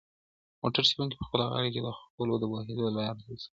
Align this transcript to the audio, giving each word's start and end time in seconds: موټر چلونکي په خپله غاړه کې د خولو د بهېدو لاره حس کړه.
موټر 0.61 0.83
چلونکي 0.89 1.15
په 1.17 1.25
خپله 1.27 1.45
غاړه 1.51 1.69
کې 1.73 1.81
د 1.83 1.87
خولو 1.99 2.35
د 2.39 2.43
بهېدو 2.51 2.85
لاره 2.95 3.15
حس 3.17 3.21
کړه. 3.25 3.45